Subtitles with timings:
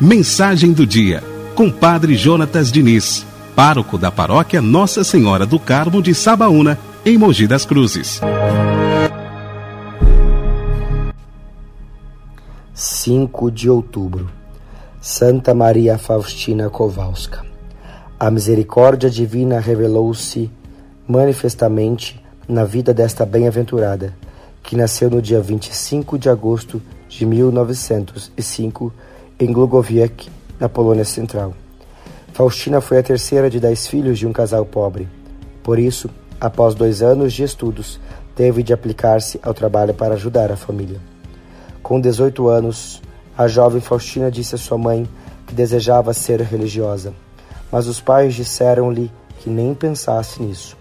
[0.00, 1.20] Mensagem do dia,
[1.56, 7.48] com Padre Jonatas Diniz, pároco da paróquia Nossa Senhora do Carmo de Sabaúna, em Mogi
[7.48, 8.20] das Cruzes.
[12.72, 14.30] 5 de outubro.
[15.00, 17.44] Santa Maria Faustina Kowalska.
[18.20, 20.48] A misericórdia divina revelou-se
[21.08, 24.14] manifestamente na vida desta bem-aventurada,
[24.66, 28.92] que nasceu no dia 25 de agosto de 1905
[29.38, 31.54] em Glugowiec, na Polônia Central.
[32.32, 35.08] Faustina foi a terceira de dez filhos de um casal pobre.
[35.62, 36.10] Por isso,
[36.40, 38.00] após dois anos de estudos,
[38.34, 41.00] teve de aplicar-se ao trabalho para ajudar a família.
[41.80, 43.00] Com 18 anos,
[43.38, 45.08] a jovem Faustina disse a sua mãe
[45.46, 47.14] que desejava ser religiosa,
[47.70, 50.76] mas os pais disseram-lhe que nem pensasse nisso.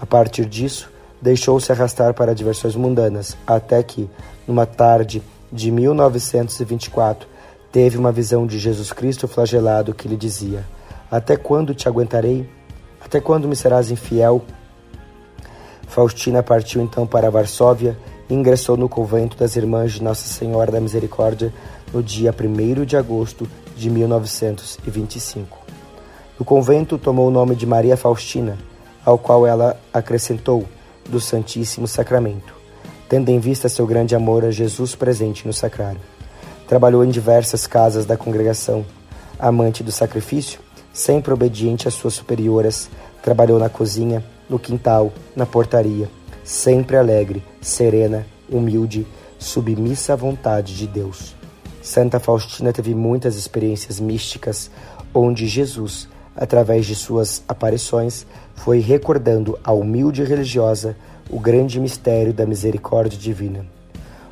[0.00, 4.08] A partir disso, deixou-se arrastar para diversões mundanas, até que,
[4.46, 5.22] numa tarde
[5.52, 7.28] de 1924,
[7.72, 10.64] teve uma visão de Jesus Cristo flagelado que lhe dizia:
[11.10, 12.48] Até quando te aguentarei?
[13.00, 14.42] Até quando me serás infiel?
[15.86, 17.96] Faustina partiu então para Varsóvia
[18.28, 21.52] e ingressou no convento das Irmãs de Nossa Senhora da Misericórdia
[21.92, 25.58] no dia 1 de agosto de 1925.
[26.38, 28.58] No convento tomou o nome de Maria Faustina,
[29.04, 30.66] ao qual ela acrescentou
[31.08, 32.54] do Santíssimo Sacramento,
[33.08, 36.00] tendo em vista seu grande amor a Jesus presente no sacrário.
[36.66, 38.84] Trabalhou em diversas casas da congregação.
[39.38, 40.60] Amante do sacrifício,
[40.92, 42.90] sempre obediente às suas superioras,
[43.22, 46.10] trabalhou na cozinha, no quintal, na portaria,
[46.44, 49.06] sempre alegre, serena, humilde,
[49.38, 51.34] submissa à vontade de Deus.
[51.82, 54.70] Santa Faustina teve muitas experiências místicas,
[55.14, 60.96] onde Jesus, através de suas aparições, foi recordando à humilde religiosa
[61.28, 63.66] o grande mistério da misericórdia divina.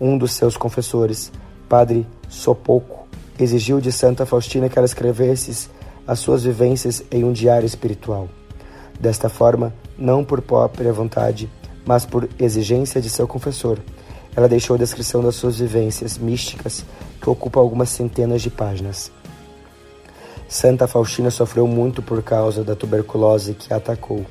[0.00, 1.32] Um dos seus confessores,
[1.68, 3.06] Padre Sopoco,
[3.38, 5.68] exigiu de Santa Faustina que ela escrevesse
[6.06, 8.28] as suas vivências em um diário espiritual.
[8.98, 11.50] Desta forma, não por própria vontade,
[11.84, 13.78] mas por exigência de seu confessor,
[14.36, 16.84] ela deixou a descrição das suas vivências místicas,
[17.20, 19.10] que ocupa algumas centenas de páginas.
[20.48, 24.24] Santa Faustina sofreu muito por causa da tuberculose que a atacou.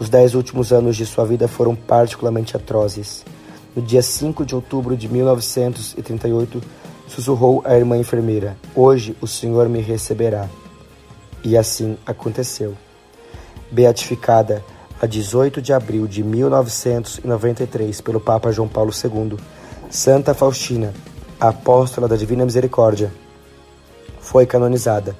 [0.00, 3.24] Os dez últimos anos de sua vida foram particularmente atrozes.
[3.76, 6.60] No dia 5 de outubro de 1938,
[7.06, 10.48] sussurrou a irmã enfermeira: Hoje o Senhor me receberá.
[11.44, 12.74] E assim aconteceu.
[13.70, 14.64] Beatificada
[15.00, 19.36] a 18 de abril de 1993 pelo Papa João Paulo II,
[19.88, 20.92] Santa Faustina,
[21.38, 23.12] apóstola da Divina Misericórdia,
[24.18, 25.14] foi canonizada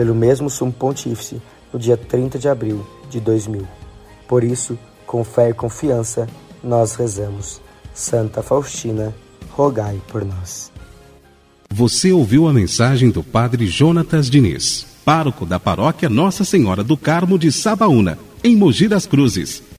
[0.00, 3.68] pelo mesmo Sumo Pontífice no dia 30 de abril de 2000.
[4.26, 6.26] Por isso, com fé e confiança,
[6.64, 7.60] nós rezamos.
[7.92, 9.14] Santa Faustina,
[9.50, 10.72] rogai por nós.
[11.68, 17.38] Você ouviu a mensagem do Padre Jonatas Diniz, pároco da paróquia Nossa Senhora do Carmo
[17.38, 19.62] de Sabaúna, em Mogi das Cruzes.